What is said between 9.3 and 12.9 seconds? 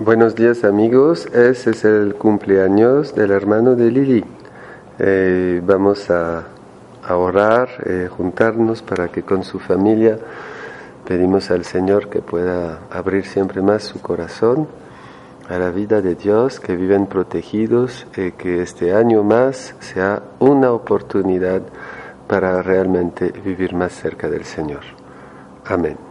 su familia pedimos al Señor que pueda